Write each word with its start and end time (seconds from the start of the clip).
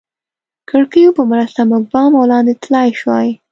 کړکیو 0.69 1.15
په 1.17 1.23
مرسته 1.31 1.59
موږ 1.69 1.83
بام 1.91 2.11
او 2.19 2.25
لاندې 2.31 2.53
تلای 2.63 2.89
شوای. 2.99 3.29